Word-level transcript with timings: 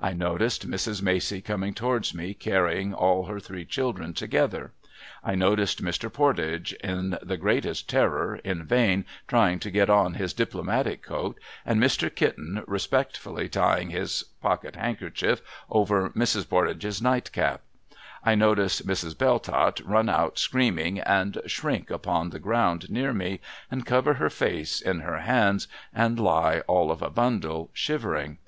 I 0.00 0.14
noticed 0.14 0.66
Mrs. 0.66 1.02
Macey 1.02 1.42
coming 1.42 1.74
towards 1.74 2.14
me, 2.14 2.32
carrying 2.32 2.94
all 2.94 3.26
her 3.26 3.38
three 3.38 3.66
children 3.66 4.14
together. 4.14 4.72
I 5.22 5.34
noticed 5.34 5.82
Mr. 5.84 6.10
Pordage 6.10 6.72
in 6.82 7.18
the 7.20 7.36
greatest 7.36 7.86
terror, 7.86 8.36
in 8.42 8.64
vain 8.64 9.04
trying 9.28 9.58
to 9.58 9.70
get 9.70 9.90
on 9.90 10.14
his 10.14 10.32
Diplomatic 10.32 11.02
coat; 11.02 11.38
and 11.66 11.78
Mr. 11.78 12.08
Kitten 12.08 12.64
respect 12.66 13.18
fully 13.18 13.50
tying 13.50 13.90
his 13.90 14.22
pocket 14.40 14.76
handkerchief 14.76 15.42
over 15.68 16.08
Mrs. 16.08 16.48
Pordage's 16.48 17.02
nightcap. 17.02 17.60
I 18.24 18.34
noticed 18.34 18.86
Mrs. 18.86 19.14
Belltott 19.18 19.80
run 19.80 20.08
out 20.08 20.38
screaming, 20.38 21.00
and 21.00 21.36
shrink 21.46 21.90
upon 21.90 22.30
the 22.30 22.38
ground 22.38 22.88
near 22.90 23.12
me, 23.12 23.40
and 23.70 23.84
cover 23.84 24.14
her 24.14 24.30
face 24.30 24.80
in 24.80 25.00
her 25.00 25.18
hands, 25.18 25.68
and 25.92 26.18
lie 26.18 26.60
all 26.60 26.90
of 26.90 27.02
a 27.02 27.10
bundle, 27.10 27.68
shivering. 27.74 28.38